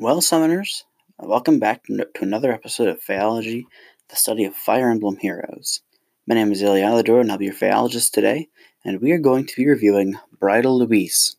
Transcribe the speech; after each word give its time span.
Well, 0.00 0.20
summoners, 0.20 0.84
welcome 1.18 1.58
back 1.58 1.82
to 1.86 2.06
another 2.20 2.52
episode 2.52 2.86
of 2.86 3.02
Phaeology, 3.02 3.64
the 4.08 4.14
study 4.14 4.44
of 4.44 4.54
Fire 4.54 4.92
Emblem 4.92 5.16
heroes. 5.16 5.82
My 6.24 6.36
name 6.36 6.52
is 6.52 6.62
Ilya 6.62 6.84
Alador, 6.84 7.20
and 7.20 7.32
I'll 7.32 7.38
be 7.38 7.46
your 7.46 7.54
Phaeologist 7.54 8.14
today, 8.14 8.48
and 8.84 9.00
we 9.00 9.10
are 9.10 9.18
going 9.18 9.44
to 9.46 9.56
be 9.56 9.66
reviewing 9.66 10.14
Bridal 10.38 10.78
Louise. 10.78 11.36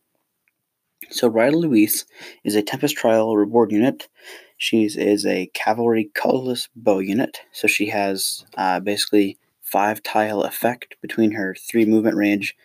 So, 1.09 1.29
Bridal 1.29 1.61
Louise 1.61 2.05
is 2.43 2.55
a 2.55 2.61
Tempest 2.61 2.97
Trial 2.97 3.37
reward 3.37 3.71
unit. 3.71 4.09
She 4.57 4.83
is 4.83 5.25
a 5.25 5.49
cavalry 5.53 6.11
colorless 6.13 6.67
bow 6.75 6.99
unit, 6.99 7.39
so 7.53 7.65
she 7.65 7.85
has 7.85 8.43
uh, 8.57 8.81
basically 8.81 9.37
five 9.61 10.03
tile 10.03 10.43
effect 10.43 10.95
between 11.01 11.31
her 11.31 11.55
three 11.55 11.85
movement 11.85 12.17
range 12.17 12.57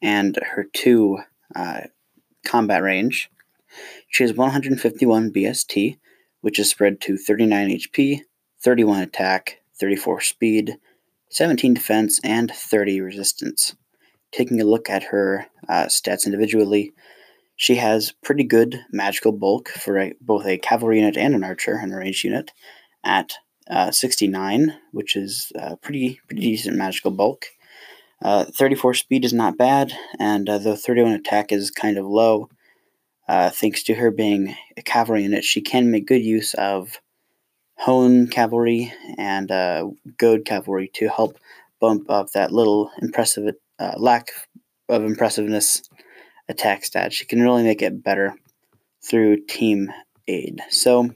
and 0.00 0.38
her 0.54 0.64
two 0.72 1.18
uh, 1.54 1.82
combat 2.42 2.82
range. 2.82 3.30
She 4.12 4.24
has 4.24 4.34
151 4.34 5.32
BST, 5.32 5.96
which 6.42 6.58
is 6.58 6.68
spread 6.68 7.00
to 7.00 7.16
39 7.16 7.70
HP, 7.70 8.20
31 8.62 9.00
attack, 9.00 9.60
34 9.80 10.20
speed, 10.20 10.76
17 11.30 11.72
defense, 11.72 12.20
and 12.22 12.52
30 12.52 13.00
resistance. 13.00 13.74
Taking 14.30 14.60
a 14.60 14.66
look 14.66 14.90
at 14.90 15.04
her 15.04 15.46
uh, 15.66 15.86
stats 15.86 16.26
individually, 16.26 16.92
she 17.56 17.76
has 17.76 18.12
pretty 18.22 18.44
good 18.44 18.84
magical 18.92 19.32
bulk 19.32 19.70
for 19.70 19.98
a, 19.98 20.12
both 20.20 20.44
a 20.44 20.58
cavalry 20.58 20.98
unit 20.98 21.16
and 21.16 21.34
an 21.34 21.42
archer 21.42 21.76
and 21.76 21.90
a 21.90 21.96
ranged 21.96 22.22
unit 22.22 22.52
at 23.02 23.32
uh, 23.70 23.90
69, 23.90 24.74
which 24.90 25.16
is 25.16 25.50
uh, 25.58 25.76
pretty 25.76 26.20
pretty 26.26 26.42
decent 26.42 26.76
magical 26.76 27.12
bulk. 27.12 27.46
Uh, 28.20 28.44
34 28.44 28.92
speed 28.92 29.24
is 29.24 29.32
not 29.32 29.56
bad, 29.56 29.94
and 30.18 30.50
uh, 30.50 30.58
though 30.58 30.76
31 30.76 31.12
attack 31.12 31.50
is 31.50 31.70
kind 31.70 31.96
of 31.96 32.04
low, 32.04 32.50
uh, 33.28 33.50
thanks 33.50 33.82
to 33.84 33.94
her 33.94 34.10
being 34.10 34.54
a 34.76 34.82
cavalry 34.82 35.22
unit, 35.22 35.44
she 35.44 35.60
can 35.60 35.90
make 35.90 36.06
good 36.06 36.24
use 36.24 36.54
of 36.54 37.00
Hone 37.76 38.28
cavalry 38.28 38.92
and 39.18 39.50
uh, 39.50 39.88
Goad 40.16 40.44
cavalry 40.44 40.90
to 40.94 41.08
help 41.08 41.36
bump 41.80 42.08
up 42.08 42.30
that 42.30 42.52
little 42.52 42.90
impressive 43.00 43.54
uh, 43.78 43.94
lack 43.96 44.28
of 44.88 45.04
impressiveness 45.04 45.82
attack 46.48 46.84
stat. 46.84 47.12
She 47.12 47.24
can 47.24 47.42
really 47.42 47.62
make 47.64 47.82
it 47.82 48.04
better 48.04 48.34
through 49.04 49.44
team 49.46 49.92
aid. 50.28 50.60
So, 50.70 51.10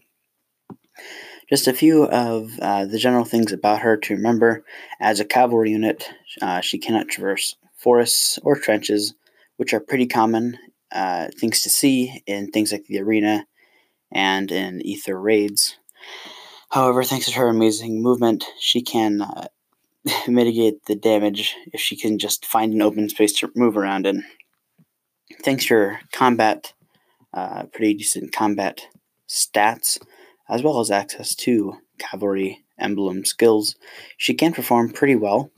just 1.48 1.68
a 1.68 1.72
few 1.72 2.04
of 2.04 2.58
uh, 2.60 2.86
the 2.86 2.98
general 2.98 3.24
things 3.24 3.52
about 3.52 3.80
her 3.80 3.96
to 3.96 4.14
remember. 4.14 4.64
As 5.00 5.20
a 5.20 5.24
cavalry 5.24 5.70
unit, 5.70 6.10
uh, 6.42 6.60
she 6.60 6.78
cannot 6.78 7.08
traverse 7.08 7.54
forests 7.76 8.38
or 8.42 8.56
trenches, 8.56 9.14
which 9.56 9.72
are 9.72 9.80
pretty 9.80 10.06
common 10.06 10.58
uh, 10.92 11.28
things 11.38 11.62
to 11.62 11.70
see 11.70 12.22
in 12.26 12.50
things 12.50 12.72
like 12.72 12.84
the 12.86 13.00
arena 13.00 13.46
and 14.12 14.50
in 14.50 14.82
Aether 14.84 15.20
Raids. 15.20 15.76
However, 16.70 17.04
thanks 17.04 17.26
to 17.26 17.32
her 17.32 17.48
amazing 17.48 18.02
movement, 18.02 18.44
she 18.58 18.82
can 18.82 19.22
uh, 19.22 19.48
mitigate 20.28 20.84
the 20.86 20.96
damage 20.96 21.56
if 21.72 21.80
she 21.80 21.96
can 21.96 22.18
just 22.18 22.46
find 22.46 22.72
an 22.72 22.82
open 22.82 23.08
space 23.08 23.32
to 23.34 23.50
move 23.54 23.76
around 23.76 24.06
in. 24.06 24.24
Thanks 25.42 25.66
to 25.66 25.74
her 25.74 26.00
combat, 26.12 26.72
uh, 27.34 27.64
pretty 27.72 27.94
decent 27.94 28.32
combat 28.32 28.86
stats, 29.28 29.98
as 30.48 30.62
well 30.62 30.80
as 30.80 30.90
access 30.90 31.34
to 31.34 31.78
cavalry 31.98 32.64
emblem 32.78 33.24
skills, 33.24 33.74
she 34.16 34.34
can 34.34 34.52
perform 34.52 34.90
pretty 34.90 35.16
well. 35.16 35.50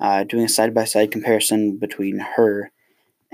Uh, 0.00 0.24
doing 0.24 0.44
a 0.44 0.48
side 0.48 0.74
by 0.74 0.84
side 0.84 1.10
comparison 1.10 1.78
between 1.78 2.18
her 2.18 2.70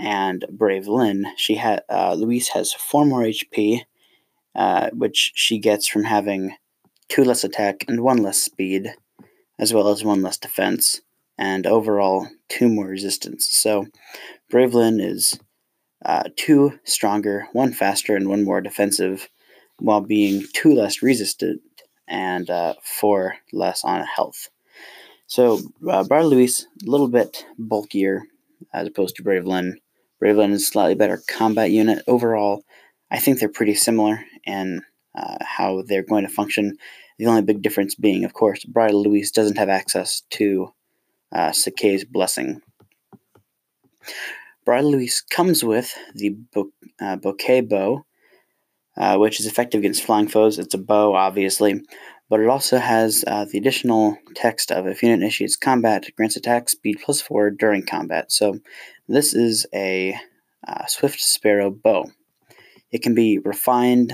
and 0.01 0.47
Brave 0.51 0.89
Lyn, 0.89 1.27
she 1.37 1.57
had 1.57 1.83
uh, 1.91 2.15
Louise 2.15 2.49
has 2.49 2.73
four 2.73 3.05
more 3.05 3.21
HP, 3.21 3.83
uh, 4.55 4.89
which 4.91 5.33
she 5.35 5.59
gets 5.59 5.87
from 5.87 6.05
having 6.05 6.57
two 7.09 7.23
less 7.23 7.45
attack 7.45 7.85
and 7.87 8.01
one 8.03 8.19
less 8.23 8.43
speed, 8.43 8.95
as 9.59 9.75
well 9.75 9.89
as 9.89 10.03
one 10.03 10.23
less 10.23 10.39
defense, 10.39 11.03
and 11.37 11.67
overall 11.67 12.29
two 12.49 12.69
more 12.69 12.87
resistance. 12.87 13.47
So 13.51 13.89
Brave 14.49 14.73
Lyn 14.73 15.01
is 15.01 15.39
uh, 16.05 16.25
two 16.35 16.79
stronger, 16.85 17.49
one 17.53 17.73
faster, 17.73 18.17
and 18.17 18.27
one 18.27 18.45
more 18.45 18.63
defensive, 18.63 19.29
while 19.79 20.01
being 20.01 20.45
two 20.55 20.75
less 20.75 21.03
resistant 21.03 21.61
and 22.09 22.49
uh, 22.49 22.75
four 22.83 23.37
less 23.53 23.85
on 23.85 24.05
health. 24.05 24.49
So 25.27 25.61
uh, 25.89 26.05
Bridal 26.05 26.31
Louise, 26.31 26.67
a 26.87 26.91
little 26.91 27.09
bit 27.09 27.45
bulkier 27.59 28.23
as 28.73 28.87
opposed 28.87 29.17
to 29.17 29.23
Brave 29.23 29.45
Lyn. 29.45 29.79
Brave 30.21 30.39
is 30.39 30.69
slightly 30.69 30.95
better 30.95 31.23
combat 31.29 31.71
unit. 31.71 32.05
Overall, 32.07 32.63
I 33.11 33.19
think 33.19 33.39
they're 33.39 33.49
pretty 33.49 33.75
similar 33.75 34.25
in 34.45 34.83
uh, 35.17 35.39
how 35.41 35.83
they're 35.87 36.05
going 36.05 36.27
to 36.27 36.33
function. 36.33 36.77
The 37.19 37.27
only 37.27 37.43
big 37.43 37.63
difference 37.63 37.95
being, 37.95 38.25
of 38.25 38.35
course, 38.35 38.65
Bridal 38.65 39.03
Louise 39.03 39.31
doesn't 39.31 39.59
have 39.59 39.71
access 39.71 40.23
to 40.31 40.73
uh, 41.33 41.53
Blessing. 42.11 42.61
Bridal 44.65 44.93
Louise 44.93 45.23
comes 45.31 45.65
with 45.65 45.95
the 46.15 46.31
bo- 46.53 46.73
uh, 47.01 47.17
Bouquet 47.17 47.63
Bow, 47.63 48.05
uh, 48.97 49.17
which 49.17 49.41
is 49.41 49.47
effective 49.47 49.79
against 49.81 50.05
flying 50.05 50.29
foes. 50.29 50.59
It's 50.59 50.75
a 50.75 50.79
bow, 50.79 51.15
obviously, 51.15 51.83
but 52.31 52.39
it 52.39 52.49
also 52.49 52.79
has 52.79 53.25
uh, 53.27 53.45
the 53.45 53.59
additional 53.59 54.17
text 54.37 54.71
of 54.71 54.87
if 54.87 55.03
unit 55.03 55.21
initiates 55.21 55.57
combat, 55.57 56.07
grants 56.17 56.37
attack 56.37 56.69
speed 56.69 56.99
plus 57.05 57.21
four 57.21 57.51
during 57.51 57.85
combat. 57.85 58.31
So 58.31 58.61
this 59.09 59.35
is 59.35 59.67
a 59.75 60.17
uh, 60.67 60.87
Swift 60.87 61.21
Sparrow 61.21 61.71
bow. 61.71 62.09
It 62.93 63.03
can 63.03 63.17
be 63.17 63.39
refined 63.39 64.13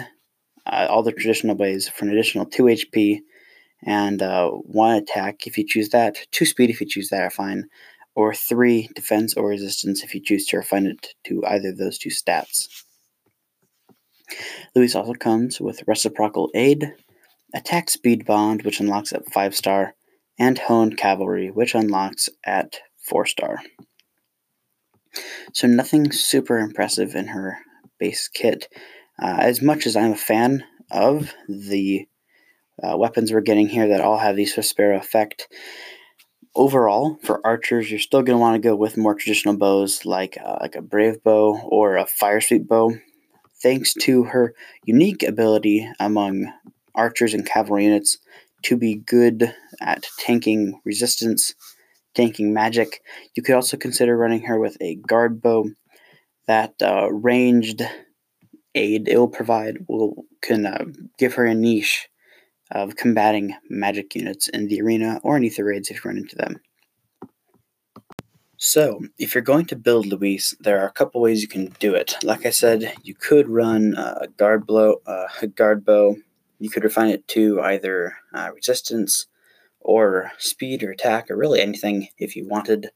uh, 0.65 0.87
all 0.89 1.03
the 1.03 1.13
traditional 1.13 1.57
ways 1.57 1.91
for 1.91 2.07
an 2.07 2.11
additional 2.11 2.47
2 2.47 2.63
HP 2.65 3.21
and 3.85 4.23
uh, 4.23 4.49
1 4.49 4.97
attack 4.97 5.47
if 5.47 5.59
you 5.59 5.67
choose 5.67 5.91
that, 5.91 6.17
2 6.33 6.47
speed 6.47 6.71
if 6.71 6.81
you 6.81 6.87
choose 6.87 7.11
that 7.11 7.35
fine, 7.35 7.65
or 8.15 8.33
3 8.33 8.89
defense 8.95 9.35
or 9.35 9.49
resistance 9.49 10.03
if 10.03 10.15
you 10.15 10.23
choose 10.23 10.47
to 10.47 10.57
refine 10.57 10.87
it 10.87 11.09
to 11.27 11.45
either 11.45 11.69
of 11.69 11.77
those 11.77 11.99
two 11.99 12.09
stats. 12.09 12.67
Louise 14.75 14.95
also 14.95 15.13
comes 15.13 15.61
with 15.61 15.87
Reciprocal 15.87 16.51
Aid, 16.55 16.95
Attack 17.55 17.91
Speed 17.91 18.27
Bond, 18.27 18.63
which 18.63 18.81
unlocks 18.81 19.13
at 19.13 19.31
5 19.33 19.55
star, 19.55 19.95
and 20.39 20.59
Honed 20.59 20.97
Cavalry, 20.97 21.51
which 21.51 21.75
unlocks 21.75 22.29
at 22.45 22.81
4 22.99 23.27
star. 23.27 23.63
So, 25.53 25.67
nothing 25.67 26.13
super 26.13 26.59
impressive 26.59 27.15
in 27.15 27.29
her 27.29 27.59
base 27.99 28.29
kit. 28.29 28.69
Uh, 29.21 29.39
as 29.41 29.63
much 29.63 29.87
as 29.87 29.97
I'm 29.97 30.13
a 30.13 30.17
fan 30.17 30.65
of 30.91 31.33
the 31.49 32.07
uh, 32.83 32.97
weapons 32.97 33.33
we're 33.33 33.41
getting 33.41 33.69
here 33.69 33.89
that 33.89 34.03
all 34.03 34.19
have 34.19 34.37
the 34.37 34.45
Sparrow 34.45 34.99
effect, 34.99 35.49
overall, 36.55 37.19
for 37.23 37.45
archers, 37.47 37.91
you're 37.91 38.01
still 38.01 38.23
going 38.23 38.37
to 38.37 38.41
want 38.41 38.61
to 38.61 38.69
go 38.69 38.75
with 38.75 38.97
more 38.97 39.15
traditional 39.15 39.57
bows 39.57 40.05
like, 40.05 40.37
uh, 40.45 40.59
like 40.61 40.75
a 40.75 40.83
Brave 40.83 41.23
Bow 41.23 41.61
or 41.65 41.97
a 41.97 42.07
Fire 42.07 42.41
Sweep 42.41 42.67
Bow. 42.67 42.97
Thanks 43.63 43.95
to 44.03 44.25
her 44.25 44.55
unique 44.85 45.23
ability 45.23 45.89
among 45.99 46.53
archers 46.97 47.35
and 47.35 47.47
cavalry 47.47 47.85
units 47.85 48.19
to 48.63 48.77
be 48.77 48.97
good 48.97 49.55
at 49.81 50.07
tanking 50.19 50.81
resistance, 50.85 51.55
tanking 52.15 52.53
magic. 52.53 53.01
You 53.35 53.43
could 53.43 53.55
also 53.55 53.77
consider 53.77 54.17
running 54.17 54.43
her 54.43 54.59
with 54.59 54.77
a 54.81 54.97
guard 54.97 55.41
bow. 55.41 55.71
That 56.47 56.75
uh, 56.81 57.13
ranged 57.13 57.83
aid 58.77 59.09
it 59.09 59.17
will 59.17 59.29
provide 59.29 59.79
will 59.89 60.25
can 60.43 60.67
uh, 60.67 60.85
give 61.19 61.35
her 61.35 61.45
a 61.45 61.55
niche 61.55 62.09
of 62.71 62.97
combating 62.97 63.55
magic 63.71 64.15
units 64.15 64.49
in 64.49 64.69
the 64.69 64.81
arena 64.81 65.21
or 65.23 65.37
in 65.37 65.45
Aether 65.45 65.65
Raids 65.65 65.91
if 65.91 66.05
you 66.05 66.09
run 66.09 66.19
into 66.19 66.37
them. 66.37 66.61
So, 68.59 69.01
if 69.19 69.35
you're 69.35 69.43
going 69.43 69.67
to 69.67 69.77
build 69.77 70.07
Louise, 70.07 70.57
there 70.61 70.81
are 70.81 70.87
a 70.87 70.93
couple 70.93 71.21
ways 71.21 71.43
you 71.43 71.49
can 71.49 71.67
do 71.79 71.95
it. 71.95 72.17
Like 72.23 72.47
I 72.47 72.51
said, 72.51 72.95
you 73.03 73.15
could 73.15 73.49
run 73.49 73.95
a 73.97 74.29
guard 74.39 74.67
blow, 74.67 74.97
uh, 75.07 75.27
a 75.43 75.47
guard 75.47 75.85
bow. 75.85 76.17
You 76.59 76.71
could 76.71 76.85
refine 76.85 77.11
it 77.11 77.27
to 77.29 77.61
either 77.61 78.15
uh, 78.35 78.51
resistance 78.55 79.27
or 79.81 80.33
speed 80.39 80.83
or 80.83 80.91
attack 80.91 81.31
or 81.31 81.37
really 81.37 81.61
anything 81.61 82.09
if 82.19 82.35
you 82.35 82.47
wanted. 82.49 82.91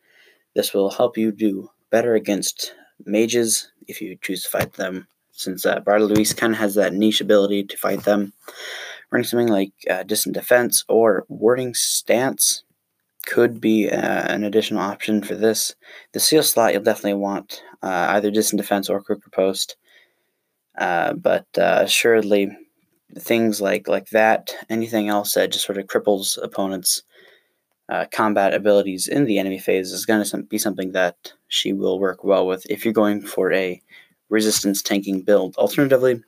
This 0.54 0.74
will 0.74 0.90
help 0.90 1.16
you 1.16 1.30
do 1.30 1.70
better 1.90 2.14
against 2.14 2.74
mages 3.04 3.70
if 3.86 4.00
you 4.00 4.16
choose 4.20 4.42
to 4.42 4.48
fight 4.48 4.72
them, 4.74 5.06
since 5.32 5.64
uh, 5.64 5.80
Louise 5.86 6.34
kind 6.34 6.52
of 6.52 6.58
has 6.58 6.74
that 6.74 6.94
niche 6.94 7.20
ability 7.20 7.64
to 7.64 7.76
fight 7.76 8.04
them. 8.04 8.32
Running 9.10 9.24
something 9.24 9.48
like 9.48 9.72
uh, 9.88 10.04
Distant 10.04 10.34
Defense 10.34 10.84
or 10.88 11.24
Warding 11.28 11.74
Stance 11.74 12.62
could 13.26 13.60
be 13.60 13.88
uh, 13.88 13.96
an 14.32 14.44
additional 14.44 14.80
option 14.80 15.22
for 15.22 15.34
this. 15.34 15.74
The 16.12 16.20
seal 16.20 16.42
slot 16.42 16.72
you'll 16.72 16.82
definitely 16.82 17.14
want 17.14 17.62
uh, 17.82 18.06
either 18.10 18.30
Distant 18.30 18.60
Defense 18.60 18.88
or 18.88 19.02
Quick 19.02 19.24
Riposte, 19.24 19.76
uh, 20.78 21.12
but 21.14 21.46
uh, 21.58 21.80
assuredly 21.82 22.56
things 23.18 23.60
like 23.60 23.88
like 23.88 24.10
that, 24.10 24.52
anything 24.68 25.08
else 25.08 25.34
that 25.34 25.52
just 25.52 25.66
sort 25.66 25.78
of 25.78 25.86
cripples 25.86 26.38
opponents' 26.42 27.02
uh, 27.88 28.06
combat 28.12 28.54
abilities 28.54 29.08
in 29.08 29.24
the 29.24 29.38
enemy 29.38 29.58
phase 29.58 29.92
is 29.92 30.06
going 30.06 30.24
to 30.24 30.42
be 30.44 30.58
something 30.58 30.92
that 30.92 31.32
she 31.48 31.72
will 31.72 31.98
work 31.98 32.24
well 32.24 32.46
with 32.46 32.64
if 32.70 32.84
you're 32.84 32.94
going 32.94 33.20
for 33.22 33.52
a 33.52 33.80
resistance 34.28 34.82
tanking 34.82 35.22
build. 35.22 35.56
Alternatively, 35.56 36.22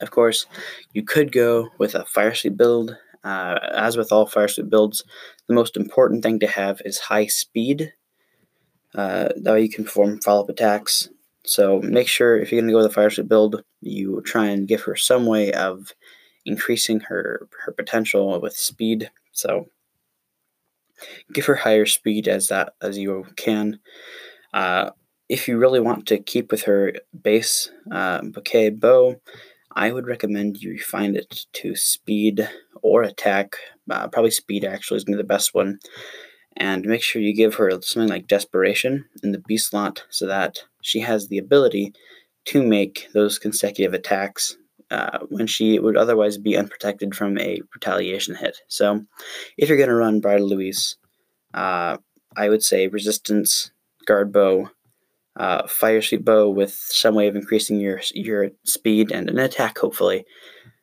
Of 0.00 0.10
course, 0.10 0.46
you 0.92 1.02
could 1.02 1.32
go 1.32 1.68
with 1.78 1.94
a 1.94 2.04
fire 2.06 2.34
sweep 2.34 2.56
build. 2.56 2.96
Uh, 3.22 3.58
as 3.74 3.96
with 3.96 4.12
all 4.12 4.26
fire 4.26 4.48
sweep 4.48 4.68
builds, 4.68 5.04
the 5.46 5.54
most 5.54 5.76
important 5.76 6.22
thing 6.22 6.38
to 6.40 6.46
have 6.46 6.80
is 6.84 6.98
high 6.98 7.26
speed. 7.26 7.92
Uh, 8.94 9.28
that 9.36 9.52
way 9.52 9.62
you 9.62 9.68
can 9.68 9.84
perform 9.84 10.20
follow-up 10.20 10.48
attacks. 10.48 11.08
So 11.44 11.80
make 11.80 12.08
sure 12.08 12.38
if 12.38 12.50
you're 12.50 12.60
going 12.60 12.68
to 12.68 12.72
go 12.72 12.82
with 12.82 12.94
fire 12.94 13.10
sweep 13.10 13.28
build, 13.28 13.62
you 13.80 14.22
try 14.22 14.46
and 14.46 14.68
give 14.68 14.82
her 14.82 14.96
some 14.96 15.26
way 15.26 15.52
of 15.52 15.92
increasing 16.46 17.00
her 17.00 17.48
her 17.64 17.72
potential 17.72 18.40
with 18.40 18.56
speed. 18.56 19.10
So 19.32 19.68
give 21.32 21.46
her 21.46 21.54
higher 21.54 21.86
speed 21.86 22.28
as 22.28 22.48
that 22.48 22.74
as 22.80 22.98
you 22.98 23.26
can. 23.36 23.78
Uh, 24.52 24.90
if 25.28 25.48
you 25.48 25.58
really 25.58 25.80
want 25.80 26.06
to 26.06 26.18
keep 26.18 26.50
with 26.50 26.62
her 26.62 26.92
base 27.22 27.70
uh, 27.90 28.22
bouquet 28.22 28.70
bow, 28.70 29.20
I 29.72 29.90
would 29.90 30.06
recommend 30.06 30.62
you 30.62 30.78
find 30.78 31.16
it 31.16 31.46
to 31.54 31.74
speed 31.74 32.48
or 32.82 33.02
attack. 33.02 33.56
Uh, 33.90 34.08
probably 34.08 34.30
speed 34.30 34.64
actually 34.64 34.98
is 34.98 35.04
going 35.04 35.16
to 35.16 35.22
be 35.22 35.26
the 35.26 35.34
best 35.34 35.54
one. 35.54 35.78
And 36.56 36.86
make 36.86 37.02
sure 37.02 37.20
you 37.20 37.34
give 37.34 37.54
her 37.56 37.70
something 37.82 38.08
like 38.08 38.28
desperation 38.28 39.06
in 39.22 39.32
the 39.32 39.42
B 39.46 39.56
slot 39.56 40.04
so 40.08 40.26
that 40.26 40.62
she 40.84 41.00
has 41.00 41.28
the 41.28 41.38
ability 41.38 41.92
to 42.44 42.62
make 42.62 43.08
those 43.14 43.38
consecutive 43.38 43.94
attacks 43.94 44.56
uh, 44.90 45.18
when 45.30 45.46
she 45.46 45.78
would 45.78 45.96
otherwise 45.96 46.36
be 46.36 46.56
unprotected 46.56 47.14
from 47.14 47.38
a 47.38 47.60
retaliation 47.72 48.34
hit. 48.34 48.58
So, 48.68 49.02
if 49.56 49.68
you're 49.68 49.78
going 49.78 49.88
to 49.88 49.94
run 49.94 50.20
Bridal 50.20 50.46
Louise, 50.46 50.96
uh, 51.54 51.96
I 52.36 52.48
would 52.50 52.62
say 52.62 52.88
resistance, 52.88 53.72
guard 54.06 54.30
bow, 54.30 54.68
uh, 55.36 55.66
fire 55.66 56.02
sweep 56.02 56.24
bow 56.24 56.50
with 56.50 56.72
some 56.72 57.14
way 57.14 57.28
of 57.28 57.34
increasing 57.34 57.80
your 57.80 58.00
your 58.14 58.50
speed 58.64 59.10
and 59.10 59.30
an 59.30 59.38
attack, 59.38 59.78
hopefully, 59.78 60.26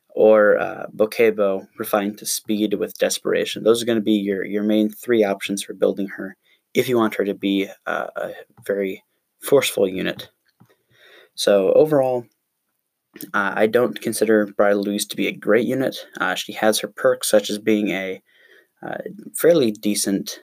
or 0.10 0.60
uh, 0.60 0.88
bouquet 0.92 1.30
bow 1.30 1.68
refined 1.78 2.18
to 2.18 2.26
speed 2.26 2.74
with 2.74 2.98
desperation. 2.98 3.64
Those 3.64 3.84
are 3.84 3.86
going 3.86 4.00
to 4.00 4.04
be 4.04 4.14
your 4.14 4.44
your 4.44 4.64
main 4.64 4.90
three 4.90 5.24
options 5.24 5.62
for 5.62 5.76
building 5.76 6.08
her 6.08 6.36
if 6.74 6.90
you 6.90 6.98
want 6.98 7.16
her 7.16 7.26
to 7.26 7.36
be 7.36 7.70
uh, 7.86 8.08
a 8.16 8.32
very 8.66 9.04
forceful 9.42 9.88
unit. 9.88 10.30
So 11.36 11.74
overall, 11.74 12.26
uh, 13.34 13.54
I 13.56 13.68
don't 13.68 14.00
consider 14.00 14.48
Bridal 14.58 14.84
Louise 14.84 15.06
to 15.08 15.16
be 15.16 15.28
a 15.28 15.32
great 15.36 15.68
unit. 15.68 15.98
Uh, 16.20 16.36
she 16.36 16.54
has 16.54 16.80
her 16.80 16.88
perks, 16.88 17.30
such 17.30 17.50
as 17.50 17.60
being 17.60 17.90
a 17.90 18.22
uh, 18.86 18.98
fairly 19.36 19.72
decent 19.72 20.40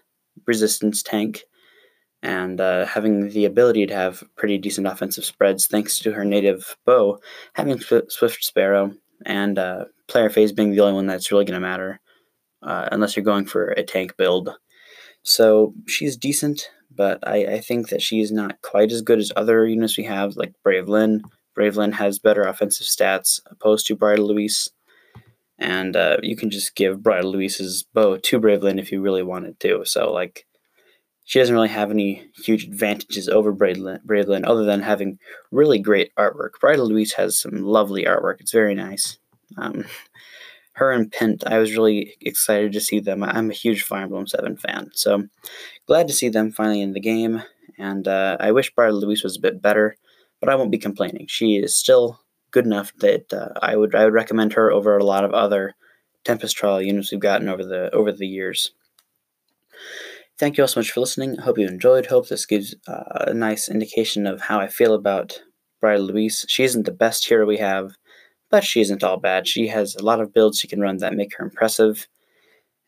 resistance 0.46 1.02
tank 1.02 1.42
and 2.22 2.60
uh, 2.60 2.84
having 2.86 3.30
the 3.30 3.44
ability 3.44 3.86
to 3.86 3.94
have 3.94 4.24
pretty 4.36 4.58
decent 4.58 4.86
offensive 4.86 5.24
spreads 5.24 5.66
thanks 5.66 5.98
to 6.00 6.12
her 6.12 6.24
native 6.24 6.76
bow, 6.84 7.18
having 7.54 7.78
Swift 7.78 8.44
Sparrow, 8.44 8.92
and 9.24 9.58
uh, 9.58 9.84
player 10.08 10.30
phase 10.30 10.52
being 10.52 10.70
the 10.72 10.80
only 10.80 10.94
one 10.94 11.06
that's 11.06 11.30
really 11.30 11.44
going 11.44 11.54
to 11.54 11.60
matter, 11.60 12.00
uh, 12.62 12.88
unless 12.90 13.16
you're 13.16 13.24
going 13.24 13.46
for 13.46 13.68
a 13.70 13.84
tank 13.84 14.16
build. 14.16 14.50
So 15.22 15.74
she's 15.86 16.16
decent, 16.16 16.68
but 16.98 17.26
I, 17.26 17.44
I 17.46 17.60
think 17.60 17.88
that 17.88 18.02
she's 18.02 18.30
not 18.32 18.60
quite 18.60 18.92
as 18.92 19.00
good 19.00 19.20
as 19.20 19.32
other 19.36 19.66
units 19.66 19.96
we 19.96 20.04
have, 20.04 20.36
like 20.36 20.52
Brave 20.64 20.88
Lyn. 20.88 21.22
Brave 21.54 21.76
Lyn 21.76 21.92
has 21.92 22.18
better 22.18 22.42
offensive 22.42 22.86
stats 22.86 23.40
opposed 23.46 23.86
to 23.86 23.96
Bridal 23.96 24.26
Louise. 24.26 24.68
And 25.58 25.96
uh, 25.96 26.18
you 26.22 26.36
can 26.36 26.50
just 26.50 26.74
give 26.74 27.02
Bridal 27.02 27.32
Louise's 27.32 27.84
bow 27.94 28.16
to 28.16 28.38
Brave 28.38 28.62
Lyn 28.62 28.78
if 28.78 28.92
you 28.92 29.00
really 29.00 29.22
wanted 29.22 29.58
to. 29.60 29.84
So, 29.84 30.12
like, 30.12 30.44
she 31.24 31.38
doesn't 31.38 31.54
really 31.54 31.68
have 31.68 31.90
any 31.90 32.30
huge 32.34 32.64
advantages 32.64 33.28
over 33.28 33.52
Brave 33.52 33.78
Lyn, 33.78 34.44
other 34.44 34.64
than 34.64 34.80
having 34.80 35.18
really 35.52 35.78
great 35.78 36.10
artwork. 36.18 36.60
Bridal 36.60 36.88
Louise 36.88 37.12
has 37.12 37.38
some 37.38 37.62
lovely 37.62 38.06
artwork. 38.06 38.40
It's 38.40 38.52
very 38.52 38.74
nice. 38.74 39.18
Um, 39.56 39.84
her 40.78 40.92
and 40.92 41.10
Pent, 41.10 41.44
I 41.46 41.58
was 41.58 41.72
really 41.72 42.14
excited 42.20 42.72
to 42.72 42.80
see 42.80 43.00
them. 43.00 43.22
I'm 43.22 43.50
a 43.50 43.54
huge 43.54 43.82
Fire 43.82 44.02
Emblem 44.02 44.26
7 44.26 44.56
fan, 44.56 44.90
so 44.94 45.24
glad 45.86 46.08
to 46.08 46.14
see 46.14 46.28
them 46.28 46.50
finally 46.52 46.80
in 46.80 46.92
the 46.92 47.00
game. 47.00 47.42
And 47.78 48.08
uh, 48.08 48.36
I 48.40 48.52
wish 48.52 48.74
Bridal 48.74 49.00
Louise 49.00 49.22
was 49.22 49.36
a 49.36 49.40
bit 49.40 49.62
better, 49.62 49.96
but 50.40 50.48
I 50.48 50.54
won't 50.54 50.72
be 50.72 50.78
complaining. 50.78 51.26
She 51.28 51.56
is 51.56 51.76
still 51.76 52.20
good 52.50 52.64
enough 52.64 52.92
that 52.98 53.32
uh, 53.32 53.50
I 53.60 53.76
would 53.76 53.94
I 53.94 54.04
would 54.04 54.14
recommend 54.14 54.54
her 54.54 54.72
over 54.72 54.96
a 54.96 55.04
lot 55.04 55.24
of 55.24 55.32
other 55.32 55.74
Tempest 56.24 56.56
Trial 56.56 56.82
units 56.82 57.12
we've 57.12 57.20
gotten 57.20 57.48
over 57.48 57.64
the 57.64 57.90
over 57.94 58.10
the 58.10 58.26
years. 58.26 58.72
Thank 60.38 60.56
you 60.56 60.64
all 60.64 60.68
so 60.68 60.80
much 60.80 60.92
for 60.92 61.00
listening. 61.00 61.38
Hope 61.38 61.58
you 61.58 61.66
enjoyed. 61.66 62.06
Hope 62.06 62.28
this 62.28 62.46
gives 62.46 62.74
uh, 62.86 63.24
a 63.26 63.34
nice 63.34 63.68
indication 63.68 64.26
of 64.26 64.42
how 64.42 64.60
I 64.60 64.68
feel 64.68 64.94
about 64.94 65.42
Bridal 65.80 66.06
Louise. 66.06 66.44
She 66.48 66.64
isn't 66.64 66.86
the 66.86 66.92
best 66.92 67.28
hero 67.28 67.44
we 67.44 67.58
have, 67.58 67.92
but 68.50 68.64
she 68.64 68.80
isn't 68.80 69.04
all 69.04 69.18
bad. 69.18 69.46
She 69.46 69.68
has 69.68 69.94
a 69.96 70.02
lot 70.02 70.20
of 70.20 70.32
builds 70.32 70.58
she 70.58 70.68
can 70.68 70.80
run 70.80 70.98
that 70.98 71.14
make 71.14 71.36
her 71.36 71.44
impressive. 71.44 72.06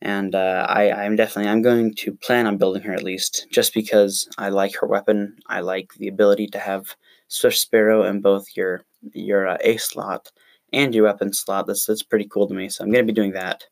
And 0.01 0.33
uh, 0.33 0.65
I, 0.67 0.91
I'm 0.91 1.15
definitely 1.15 1.51
I'm 1.51 1.61
going 1.61 1.93
to 1.95 2.13
plan 2.13 2.47
on 2.47 2.57
building 2.57 2.81
her 2.83 2.93
at 2.93 3.03
least, 3.03 3.47
just 3.51 3.73
because 3.73 4.27
I 4.37 4.49
like 4.49 4.75
her 4.77 4.87
weapon. 4.87 5.35
I 5.47 5.59
like 5.59 5.93
the 5.95 6.07
ability 6.07 6.47
to 6.47 6.59
have 6.59 6.95
Swift 7.27 7.57
Sparrow 7.57 8.03
in 8.05 8.21
both 8.21 8.45
your 8.55 8.81
your 9.13 9.47
uh, 9.47 9.57
A 9.61 9.77
slot 9.77 10.31
and 10.73 10.95
your 10.95 11.03
weapon 11.03 11.33
slot. 11.33 11.67
That's 11.67 11.85
that's 11.85 12.01
pretty 12.01 12.27
cool 12.27 12.47
to 12.47 12.53
me. 12.53 12.69
So 12.69 12.83
I'm 12.83 12.91
going 12.91 13.05
to 13.05 13.13
be 13.13 13.15
doing 13.15 13.33
that. 13.33 13.63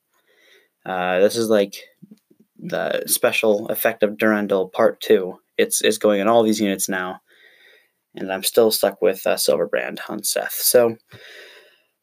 Uh, 0.85 1.19
this 1.19 1.35
is 1.35 1.49
like 1.49 1.75
the 2.59 3.03
special 3.05 3.67
effect 3.67 4.03
of 4.03 4.17
Durandal 4.17 4.69
Part 4.69 4.99
2. 5.01 5.37
It's, 5.57 5.81
it's 5.81 5.97
going 5.97 6.19
in 6.19 6.27
all 6.27 6.43
these 6.43 6.59
units 6.59 6.87
now, 6.87 7.21
and 8.15 8.31
I'm 8.31 8.43
still 8.43 8.71
stuck 8.71 9.01
with 9.01 9.25
uh, 9.25 9.35
Silverbrand 9.35 9.99
on 10.07 10.23
Seth. 10.23 10.53
So, 10.53 10.95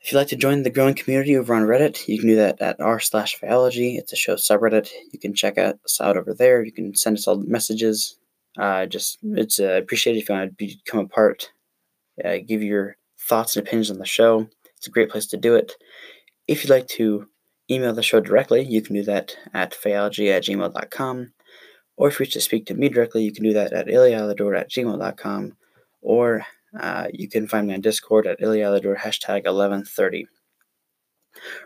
if 0.06 0.12
you'd 0.12 0.19
like 0.19 0.29
to 0.29 0.37
join 0.37 0.62
the 0.62 0.70
growing 0.70 0.94
community 0.94 1.37
over 1.37 1.53
on 1.53 1.64
Reddit, 1.64 2.06
you 2.06 2.17
can 2.20 2.29
do 2.29 2.37
that 2.37 2.61
at 2.61 2.81
r 2.81 3.00
slash 3.00 3.41
Phaology. 3.41 3.99
It's 3.99 4.12
a 4.12 4.17
show 4.17 4.37
subreddit. 4.37 4.88
You 5.12 5.19
can 5.19 5.35
check 5.35 5.58
us 5.58 6.00
out 6.00 6.17
over 6.17 6.32
there. 6.32 6.64
You 6.64 6.70
can 6.70 6.94
send 6.94 7.19
us 7.19 7.26
all 7.26 7.38
messages. 7.38 8.17
Uh, 8.56 8.87
just 8.87 9.19
it's 9.25 9.58
uh, 9.58 9.81
appreciated 9.82 10.23
if 10.23 10.29
you 10.29 10.37
want 10.37 10.56
to 10.56 10.64
become 10.64 11.00
a 11.00 11.08
part. 11.08 11.50
Uh, 12.25 12.37
give 12.47 12.62
your 12.62 12.96
thoughts 13.19 13.56
and 13.56 13.67
opinions 13.67 13.91
on 13.91 13.98
the 13.98 14.06
show. 14.06 14.46
It's 14.77 14.86
a 14.86 14.93
great 14.93 15.10
place 15.10 15.27
to 15.27 15.36
do 15.36 15.56
it. 15.56 15.72
If 16.46 16.63
you'd 16.63 16.70
like 16.70 16.86
to 16.91 17.27
email 17.69 17.93
the 17.93 18.01
show 18.01 18.20
directly, 18.20 18.65
you 18.65 18.82
can 18.82 18.94
do 18.94 19.03
that 19.03 19.34
at 19.55 19.72
phaology 19.72 20.31
at 20.31 20.44
gmail.com. 20.44 21.32
Or 21.96 22.08
if 22.08 22.20
you 22.20 22.22
wish 22.22 22.34
to 22.34 22.41
speak 22.41 22.67
to 22.67 22.75
me 22.75 22.89
directly, 22.89 23.25
you 23.25 23.32
can 23.32 23.43
do 23.43 23.55
that 23.55 23.72
at 23.72 23.89
ilialador 23.89 24.56
at 24.56 24.70
gmail.com. 24.70 25.56
Or 26.01 26.46
uh, 26.80 27.06
you 27.12 27.28
can 27.28 27.46
find 27.48 27.66
me 27.66 27.74
on 27.74 27.80
Discord 27.80 28.26
at 28.26 28.40
ilialador 28.40 28.96
hashtag 28.96 29.44
1130. 29.44 30.26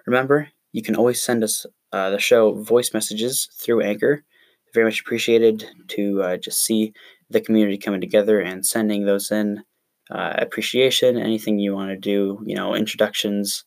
Remember, 0.06 0.48
you 0.72 0.82
can 0.82 0.96
always 0.96 1.22
send 1.22 1.42
us 1.44 1.66
uh, 1.92 2.10
the 2.10 2.18
show 2.18 2.54
voice 2.62 2.92
messages 2.94 3.48
through 3.58 3.82
Anchor. 3.82 4.24
Very 4.74 4.86
much 4.86 5.00
appreciated 5.00 5.64
to 5.88 6.22
uh, 6.22 6.36
just 6.36 6.62
see 6.62 6.92
the 7.28 7.40
community 7.40 7.78
coming 7.78 8.00
together 8.00 8.40
and 8.40 8.64
sending 8.64 9.04
those 9.04 9.30
in. 9.30 9.64
Uh, 10.10 10.34
appreciation, 10.38 11.16
anything 11.16 11.58
you 11.58 11.72
want 11.72 11.90
to 11.90 11.96
do, 11.96 12.42
you 12.44 12.56
know, 12.56 12.74
introductions, 12.74 13.64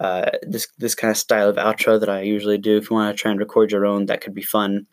uh, 0.00 0.30
this 0.42 0.68
this 0.78 0.94
kind 0.94 1.10
of 1.10 1.18
style 1.18 1.50
of 1.50 1.56
outro 1.56 2.00
that 2.00 2.08
I 2.08 2.22
usually 2.22 2.56
do. 2.56 2.78
If 2.78 2.88
you 2.88 2.96
want 2.96 3.14
to 3.14 3.20
try 3.20 3.30
and 3.30 3.40
record 3.40 3.72
your 3.72 3.84
own, 3.84 4.06
that 4.06 4.22
could 4.22 4.34
be 4.34 4.42
fun. 4.42 4.86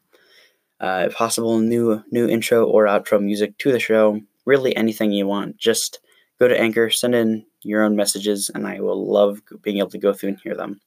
If 0.81 1.15
possible, 1.15 1.59
new 1.59 2.03
new 2.11 2.27
intro 2.27 2.65
or 2.65 2.85
outro 2.85 3.21
music 3.21 3.57
to 3.59 3.71
the 3.71 3.79
show. 3.79 4.19
Really, 4.45 4.75
anything 4.75 5.12
you 5.12 5.27
want. 5.27 5.57
Just 5.57 6.00
go 6.39 6.47
to 6.47 6.59
Anchor, 6.59 6.89
send 6.89 7.15
in 7.15 7.45
your 7.62 7.83
own 7.83 7.95
messages, 7.95 8.51
and 8.53 8.67
I 8.67 8.79
will 8.79 9.12
love 9.12 9.41
being 9.62 9.77
able 9.77 9.89
to 9.91 9.97
go 9.97 10.13
through 10.13 10.29
and 10.29 10.39
hear 10.43 10.55
them. 10.55 10.81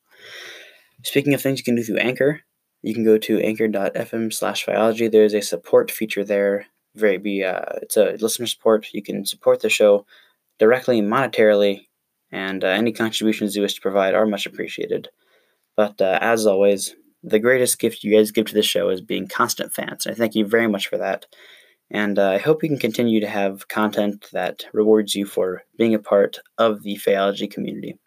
Speaking 1.03 1.35
of 1.35 1.41
things 1.41 1.59
you 1.59 1.65
can 1.65 1.77
do 1.77 1.83
through 1.83 1.99
Anchor, 1.99 2.43
you 2.83 2.95
can 2.95 3.05
go 3.05 3.19
to 3.19 3.41
anchor.fm 3.41 4.33
slash 4.33 4.65
phaology. 4.65 5.11
There's 5.11 5.35
a 5.35 5.41
support 5.41 5.91
feature 5.91 6.25
there. 6.25 6.67
Very 6.95 7.19
be 7.19 7.45
uh, 7.45 7.63
it's 7.83 7.97
a 7.97 8.17
listener 8.21 8.47
support. 8.47 8.89
You 8.93 9.03
can 9.03 9.27
support 9.27 9.61
the 9.61 9.69
show 9.69 10.07
directly 10.59 11.03
monetarily 11.03 11.87
and 12.33 12.65
uh, 12.65 12.69
any 12.69 12.93
contributions 12.93 13.55
you 13.55 13.63
wish 13.63 13.75
to 13.75 13.81
provide 13.81 14.15
are 14.15 14.27
much 14.27 14.47
appreciated. 14.47 15.09
But 15.77 16.01
uh, 16.01 16.19
as 16.21 16.47
always, 16.47 16.95
the 17.23 17.39
greatest 17.39 17.79
gift 17.79 18.03
you 18.03 18.17
guys 18.17 18.31
give 18.31 18.47
to 18.47 18.55
the 18.55 18.63
show 18.63 18.89
is 18.89 19.01
being 19.01 19.29
constant 19.29 19.73
fans. 19.73 20.07
And 20.07 20.15
I 20.15 20.19
thank 20.19 20.35
you 20.35 20.47
very 20.47 20.69
much 20.69 20.87
for 20.87 20.97
that. 20.97 21.27
And 21.91 22.19
uh, 22.19 22.31
I 22.31 22.39
hope 22.39 22.63
we 22.63 22.69
can 22.69 22.79
continue 22.79 23.21
to 23.21 23.29
have 23.29 23.69
content 23.69 24.27
that 24.33 24.65
rewards 24.73 25.15
you 25.15 25.25
for 25.25 25.63
being 25.79 25.95
a 25.95 25.99
part 25.99 26.41
of 26.59 26.83
the 26.83 26.97
Phaology 26.97 27.51
community. 27.51 27.99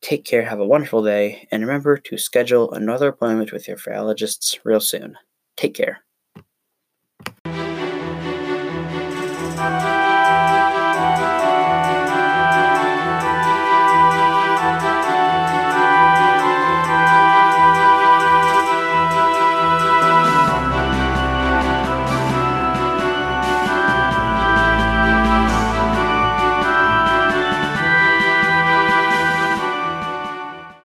Take 0.00 0.24
care, 0.24 0.44
have 0.44 0.60
a 0.60 0.66
wonderful 0.66 1.02
day, 1.02 1.46
and 1.50 1.62
remember 1.62 1.96
to 1.96 2.18
schedule 2.18 2.72
another 2.72 3.08
appointment 3.08 3.52
with 3.52 3.68
your 3.68 3.76
Phaologists 3.76 4.58
real 4.64 4.80
soon. 4.80 5.16
Take 5.56 5.74
care. 5.74 6.02